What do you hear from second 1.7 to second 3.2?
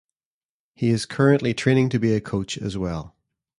to be a coach as well.